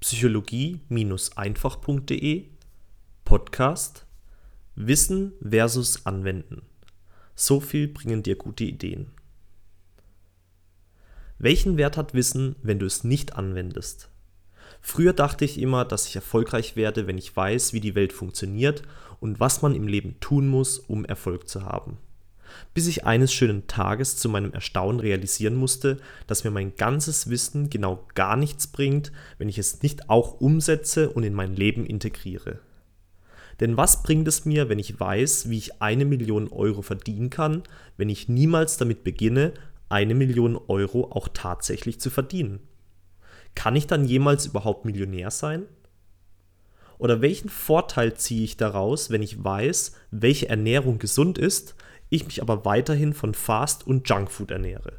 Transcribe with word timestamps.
psychologie-einfach.de 0.00 2.46
Podcast 3.24 4.06
Wissen 4.74 5.32
versus 5.46 6.06
Anwenden. 6.06 6.62
So 7.34 7.60
viel 7.60 7.86
bringen 7.86 8.22
dir 8.22 8.36
gute 8.36 8.64
Ideen. 8.64 9.08
Welchen 11.38 11.76
Wert 11.76 11.98
hat 11.98 12.14
Wissen, 12.14 12.56
wenn 12.62 12.78
du 12.78 12.86
es 12.86 13.04
nicht 13.04 13.36
anwendest? 13.36 14.08
Früher 14.80 15.12
dachte 15.12 15.44
ich 15.44 15.60
immer, 15.60 15.84
dass 15.84 16.06
ich 16.06 16.16
erfolgreich 16.16 16.76
werde, 16.76 17.06
wenn 17.06 17.18
ich 17.18 17.36
weiß, 17.36 17.74
wie 17.74 17.80
die 17.80 17.94
Welt 17.94 18.14
funktioniert 18.14 18.80
und 19.20 19.38
was 19.38 19.60
man 19.60 19.74
im 19.74 19.86
Leben 19.86 20.18
tun 20.20 20.48
muss, 20.48 20.78
um 20.78 21.04
Erfolg 21.04 21.46
zu 21.46 21.66
haben 21.66 21.98
bis 22.74 22.86
ich 22.86 23.04
eines 23.04 23.32
schönen 23.32 23.66
Tages 23.66 24.16
zu 24.16 24.28
meinem 24.28 24.52
Erstaunen 24.52 25.00
realisieren 25.00 25.56
musste, 25.56 25.98
dass 26.26 26.44
mir 26.44 26.50
mein 26.50 26.76
ganzes 26.76 27.30
Wissen 27.30 27.70
genau 27.70 28.06
gar 28.14 28.36
nichts 28.36 28.66
bringt, 28.66 29.12
wenn 29.38 29.48
ich 29.48 29.58
es 29.58 29.82
nicht 29.82 30.08
auch 30.08 30.40
umsetze 30.40 31.10
und 31.10 31.22
in 31.22 31.34
mein 31.34 31.54
Leben 31.54 31.86
integriere. 31.86 32.60
Denn 33.60 33.76
was 33.76 34.02
bringt 34.02 34.26
es 34.26 34.46
mir, 34.46 34.68
wenn 34.68 34.78
ich 34.78 34.98
weiß, 34.98 35.50
wie 35.50 35.58
ich 35.58 35.82
eine 35.82 36.06
Million 36.06 36.48
Euro 36.48 36.80
verdienen 36.80 37.28
kann, 37.28 37.62
wenn 37.98 38.08
ich 38.08 38.28
niemals 38.28 38.78
damit 38.78 39.04
beginne, 39.04 39.52
eine 39.90 40.14
Million 40.14 40.58
Euro 40.68 41.10
auch 41.12 41.28
tatsächlich 41.28 42.00
zu 42.00 42.08
verdienen? 42.08 42.60
Kann 43.54 43.76
ich 43.76 43.86
dann 43.86 44.06
jemals 44.06 44.46
überhaupt 44.46 44.86
Millionär 44.86 45.30
sein? 45.30 45.64
Oder 46.98 47.20
welchen 47.20 47.48
Vorteil 47.48 48.14
ziehe 48.14 48.44
ich 48.44 48.56
daraus, 48.56 49.10
wenn 49.10 49.22
ich 49.22 49.42
weiß, 49.42 49.96
welche 50.10 50.48
Ernährung 50.48 50.98
gesund 50.98 51.38
ist, 51.38 51.74
ich 52.10 52.26
mich 52.26 52.42
aber 52.42 52.64
weiterhin 52.64 53.14
von 53.14 53.34
Fast- 53.34 53.86
und 53.86 54.08
Junkfood 54.08 54.50
ernähre. 54.50 54.98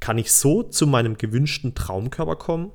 Kann 0.00 0.18
ich 0.18 0.32
so 0.32 0.64
zu 0.64 0.86
meinem 0.88 1.16
gewünschten 1.16 1.74
Traumkörper 1.76 2.36
kommen? 2.36 2.72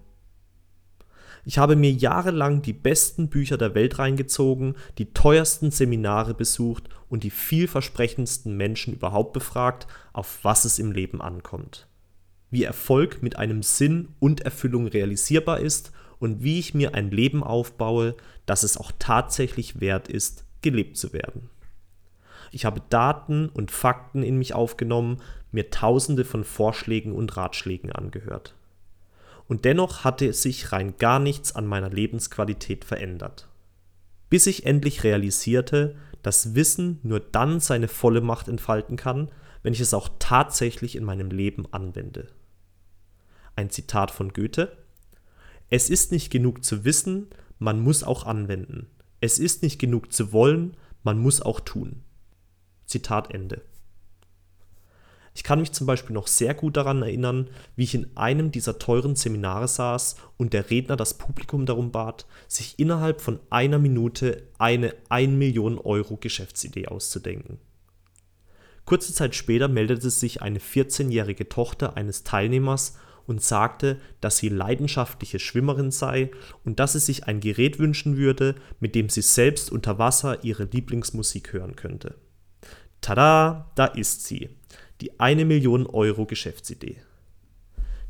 Ich 1.44 1.58
habe 1.58 1.76
mir 1.76 1.92
jahrelang 1.92 2.62
die 2.62 2.74
besten 2.74 3.30
Bücher 3.30 3.58
der 3.58 3.74
Welt 3.74 4.00
reingezogen, 4.00 4.76
die 4.98 5.14
teuersten 5.14 5.72
Seminare 5.72 6.34
besucht 6.34 6.90
und 7.10 7.24
die 7.24 7.30
vielversprechendsten 7.30 8.56
Menschen 8.56 8.94
überhaupt 8.94 9.34
befragt, 9.34 9.88
auf 10.14 10.40
was 10.44 10.66
es 10.66 10.78
im 10.78 10.92
Leben 10.92 11.22
ankommt. 11.22 11.88
Wie 12.50 12.64
Erfolg 12.64 13.24
mit 13.24 13.38
einem 13.38 13.64
Sinn 13.64 14.10
und 14.20 14.42
Erfüllung 14.42 14.88
realisierbar 14.88 15.60
ist 15.60 15.92
und 16.20 16.44
wie 16.44 16.60
ich 16.60 16.74
mir 16.74 16.96
ein 16.96 17.12
Leben 17.12 17.44
aufbaue, 17.44 18.16
das 18.46 18.64
es 18.64 18.78
auch 18.78 18.92
tatsächlich 19.00 19.80
wert 19.80 20.08
ist, 20.08 20.46
gelebt 20.62 20.98
zu 20.98 21.14
werden. 21.14 21.50
Ich 22.52 22.66
habe 22.66 22.82
Daten 22.90 23.50
und 23.50 23.72
Fakten 23.72 24.24
in 24.24 24.38
mich 24.38 24.54
aufgenommen, 24.54 25.22
mir 25.52 25.70
tausende 25.70 26.26
von 26.26 26.44
Vorschlägen 26.44 27.14
und 27.14 27.38
Ratschlägen 27.38 27.92
angehört. 27.92 28.56
Und 29.48 29.66
dennoch 29.66 30.04
hatte 30.04 30.34
sich 30.34 30.72
rein 30.72 30.96
gar 30.98 31.20
nichts 31.20 31.56
an 31.56 31.66
meiner 31.66 31.90
Lebensqualität 31.90 32.84
verändert. 32.84 33.48
Bis 34.30 34.46
ich 34.46 34.66
endlich 34.66 35.04
realisierte, 35.04 35.96
dass 36.22 36.56
Wissen 36.56 37.00
nur 37.04 37.20
dann 37.22 37.60
seine 37.60 37.88
volle 37.88 38.22
Macht 38.22 38.50
entfalten 38.50 38.98
kann, 38.98 39.32
wenn 39.64 39.74
ich 39.74 39.80
es 39.80 39.94
auch 39.94 40.10
tatsächlich 40.20 40.96
in 40.96 41.04
meinem 41.04 41.30
Leben 41.30 41.66
anwende. 41.72 42.28
Ein 43.56 43.70
Zitat 43.70 44.12
von 44.12 44.34
Goethe 44.34 44.76
Es 45.70 45.90
ist 45.90 46.12
nicht 46.12 46.30
genug 46.30 46.64
zu 46.64 46.84
wissen, 46.84 47.28
man 47.60 47.80
muss 47.80 48.04
auch 48.04 48.26
anwenden. 48.26 48.88
Es 49.22 49.40
ist 49.40 49.64
nicht 49.64 49.80
genug 49.80 50.14
zu 50.14 50.32
wollen, 50.32 50.76
man 51.04 51.20
muss 51.20 51.42
auch 51.42 51.60
tun. 51.60 52.04
Zitat 52.88 53.34
Ende. 53.34 53.62
Ich 55.38 55.44
kann 55.44 55.60
mich 55.60 55.72
zum 55.72 55.86
Beispiel 55.86 56.16
noch 56.16 56.26
sehr 56.26 56.56
gut 56.56 56.78
daran 56.78 57.04
erinnern, 57.04 57.48
wie 57.76 57.84
ich 57.84 57.94
in 57.94 58.18
einem 58.18 58.52
dieser 58.52 58.80
teuren 58.80 59.16
Seminare 59.16 59.68
saß 59.68 60.16
und 60.36 60.52
der 60.52 60.72
Redner 60.72 60.96
das 60.96 61.20
Publikum 61.20 61.68
darum 61.68 61.92
bat, 61.92 62.26
sich 62.48 62.80
innerhalb 62.80 63.22
von 63.22 63.40
einer 63.52 63.78
Minute 63.78 64.42
eine 64.58 64.96
1 65.10 65.34
Million 65.34 65.78
Euro 65.78 66.18
Geschäftsidee 66.18 66.88
auszudenken. 66.88 67.60
Kurze 68.86 69.14
Zeit 69.14 69.36
später 69.36 69.68
meldete 69.68 70.10
sich 70.10 70.42
eine 70.42 70.58
14-jährige 70.58 71.48
Tochter 71.50 71.96
eines 71.96 72.24
Teilnehmers 72.24 72.98
und 73.28 73.44
sagte, 73.44 74.00
dass 74.22 74.38
sie 74.38 74.50
leidenschaftliche 74.50 75.38
Schwimmerin 75.38 75.92
sei 75.92 76.32
und 76.66 76.80
dass 76.80 76.94
sie 76.94 77.00
sich 77.00 77.26
ein 77.26 77.42
Gerät 77.42 77.78
wünschen 77.78 78.18
würde, 78.18 78.56
mit 78.80 78.96
dem 78.96 79.10
sie 79.10 79.22
selbst 79.22 79.72
unter 79.72 80.00
Wasser 80.00 80.44
ihre 80.44 80.64
Lieblingsmusik 80.64 81.54
hören 81.54 81.76
könnte. 81.76 82.16
Tada, 83.08 83.72
da 83.76 83.86
ist 83.86 84.26
sie. 84.26 84.50
Die 85.00 85.18
eine 85.18 85.46
Million 85.46 85.88
Euro 85.88 86.26
Geschäftsidee. 86.26 86.98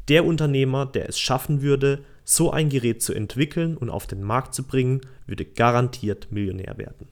Der 0.08 0.26
Unternehmer, 0.26 0.88
der 0.88 1.08
es 1.08 1.20
schaffen 1.20 1.62
würde, 1.62 2.04
so 2.24 2.50
ein 2.50 2.70
Gerät 2.70 3.04
zu 3.04 3.14
entwickeln 3.14 3.78
und 3.78 3.92
auf 3.92 4.08
den 4.08 4.24
Markt 4.24 4.56
zu 4.56 4.64
bringen, 4.64 5.02
würde 5.28 5.46
garantiert 5.46 6.32
Millionär 6.32 6.80
werden. 6.80 7.08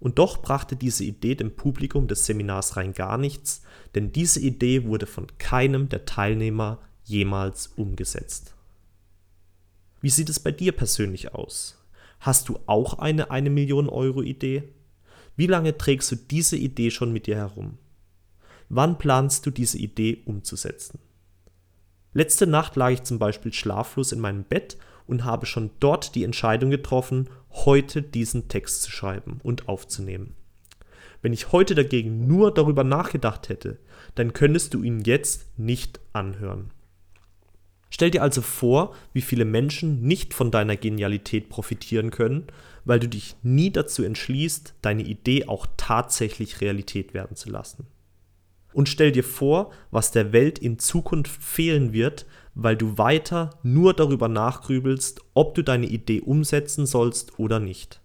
Und 0.00 0.18
doch 0.18 0.40
brachte 0.40 0.76
diese 0.76 1.04
Idee 1.04 1.34
dem 1.34 1.54
Publikum 1.56 2.08
des 2.08 2.24
Seminars 2.24 2.78
rein 2.78 2.94
gar 2.94 3.18
nichts, 3.18 3.60
denn 3.94 4.12
diese 4.12 4.40
Idee 4.40 4.84
wurde 4.84 5.04
von 5.04 5.26
keinem 5.36 5.90
der 5.90 6.06
Teilnehmer 6.06 6.78
jemals 7.04 7.66
umgesetzt. 7.76 8.54
Wie 10.00 10.08
sieht 10.08 10.30
es 10.30 10.40
bei 10.40 10.52
dir 10.52 10.72
persönlich 10.72 11.34
aus? 11.34 11.84
Hast 12.18 12.48
du 12.48 12.58
auch 12.64 12.98
eine 12.98 13.30
1 13.30 13.50
Million 13.50 13.90
Euro 13.90 14.22
Idee? 14.22 14.72
Wie 15.36 15.46
lange 15.46 15.76
trägst 15.76 16.10
du 16.10 16.16
diese 16.16 16.56
Idee 16.56 16.90
schon 16.90 17.12
mit 17.12 17.26
dir 17.26 17.36
herum? 17.36 17.76
Wann 18.68 18.98
planst 18.98 19.44
du 19.46 19.50
diese 19.50 19.78
Idee 19.78 20.22
umzusetzen? 20.24 20.98
Letzte 22.14 22.46
Nacht 22.46 22.76
lag 22.76 22.90
ich 22.90 23.02
zum 23.02 23.18
Beispiel 23.18 23.52
schlaflos 23.52 24.12
in 24.12 24.20
meinem 24.20 24.44
Bett 24.44 24.78
und 25.06 25.24
habe 25.24 25.44
schon 25.44 25.70
dort 25.78 26.14
die 26.14 26.24
Entscheidung 26.24 26.70
getroffen, 26.70 27.28
heute 27.52 28.02
diesen 28.02 28.48
Text 28.48 28.82
zu 28.82 28.90
schreiben 28.90 29.38
und 29.42 29.68
aufzunehmen. 29.68 30.34
Wenn 31.20 31.34
ich 31.34 31.52
heute 31.52 31.74
dagegen 31.74 32.26
nur 32.26 32.52
darüber 32.52 32.84
nachgedacht 32.84 33.48
hätte, 33.48 33.78
dann 34.14 34.32
könntest 34.32 34.74
du 34.74 34.82
ihn 34.82 35.00
jetzt 35.00 35.58
nicht 35.58 36.00
anhören. 36.12 36.70
Stell 37.90 38.10
dir 38.10 38.22
also 38.22 38.42
vor, 38.42 38.94
wie 39.12 39.22
viele 39.22 39.44
Menschen 39.44 40.02
nicht 40.02 40.34
von 40.34 40.50
deiner 40.50 40.76
Genialität 40.76 41.48
profitieren 41.48 42.10
können, 42.10 42.46
weil 42.86 43.00
du 43.00 43.08
dich 43.08 43.36
nie 43.42 43.70
dazu 43.70 44.02
entschließt, 44.04 44.74
deine 44.80 45.02
Idee 45.02 45.46
auch 45.48 45.66
tatsächlich 45.76 46.62
Realität 46.62 47.12
werden 47.12 47.36
zu 47.36 47.50
lassen. 47.50 47.86
Und 48.72 48.88
stell 48.88 49.10
dir 49.10 49.24
vor, 49.24 49.72
was 49.90 50.12
der 50.12 50.32
Welt 50.32 50.58
in 50.58 50.78
Zukunft 50.78 51.42
fehlen 51.42 51.92
wird, 51.92 52.26
weil 52.54 52.76
du 52.76 52.96
weiter 52.96 53.50
nur 53.62 53.92
darüber 53.92 54.28
nachgrübelst, 54.28 55.20
ob 55.34 55.54
du 55.54 55.62
deine 55.62 55.86
Idee 55.86 56.20
umsetzen 56.20 56.86
sollst 56.86 57.38
oder 57.38 57.58
nicht. 57.58 58.00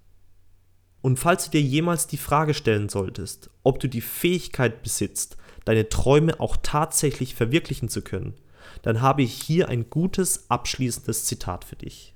Und 1.02 1.20
falls 1.20 1.46
du 1.46 1.52
dir 1.52 1.62
jemals 1.62 2.08
die 2.08 2.18
Frage 2.18 2.54
stellen 2.54 2.90
solltest, 2.90 3.50
ob 3.64 3.80
du 3.80 3.88
die 3.88 4.02
Fähigkeit 4.02 4.82
besitzt, 4.82 5.38
deine 5.66 5.90
Träume 5.90 6.40
auch 6.40 6.58
tatsächlich 6.62 7.36
verwirklichen 7.36 7.90
zu 7.90 8.02
können, 8.02 8.34
dann 8.82 9.02
habe 9.02 9.22
ich 9.22 9.34
hier 9.34 9.70
ein 9.70 9.90
gutes 9.90 10.50
abschließendes 10.50 11.26
Zitat 11.26 11.66
für 11.66 11.76
dich. 11.76 12.16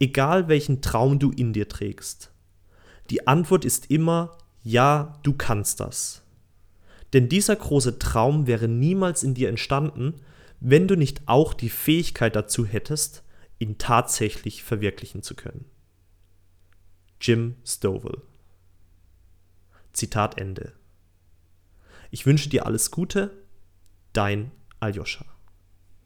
Egal 0.00 0.48
welchen 0.48 0.80
Traum 0.80 1.18
du 1.18 1.30
in 1.30 1.52
dir 1.52 1.68
trägst, 1.68 2.30
die 3.10 3.26
Antwort 3.26 3.64
ist 3.64 3.90
immer 3.90 4.38
ja, 4.62 5.18
du 5.22 5.32
kannst 5.32 5.80
das. 5.80 6.22
Denn 7.12 7.28
dieser 7.28 7.56
große 7.56 7.98
Traum 7.98 8.46
wäre 8.46 8.68
niemals 8.68 9.22
in 9.22 9.34
dir 9.34 9.48
entstanden, 9.48 10.20
wenn 10.60 10.88
du 10.88 10.96
nicht 10.96 11.22
auch 11.26 11.54
die 11.54 11.70
Fähigkeit 11.70 12.36
dazu 12.36 12.66
hättest, 12.66 13.22
ihn 13.58 13.78
tatsächlich 13.78 14.62
verwirklichen 14.62 15.22
zu 15.22 15.34
können. 15.34 15.64
Jim 17.20 17.56
Stovall 17.64 18.22
Zitat 19.92 20.38
Ende. 20.38 20.74
Ich 22.10 22.24
wünsche 22.24 22.48
dir 22.48 22.66
alles 22.66 22.90
Gute, 22.90 23.42
dein 24.12 24.52
Aljoscha. 24.78 25.24